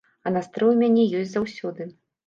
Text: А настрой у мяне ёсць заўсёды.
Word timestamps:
А 0.29 0.31
настрой 0.37 0.73
у 0.77 0.79
мяне 0.81 1.05
ёсць 1.21 1.33
заўсёды. 1.39 1.93